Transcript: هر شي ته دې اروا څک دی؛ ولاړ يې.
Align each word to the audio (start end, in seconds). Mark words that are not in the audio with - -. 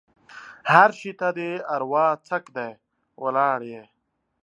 هر 0.71 0.89
شي 0.99 1.11
ته 1.19 1.27
دې 1.37 1.51
اروا 1.73 2.07
څک 2.27 2.43
دی؛ 2.55 2.69
ولاړ 3.23 3.59
يې. 3.71 3.83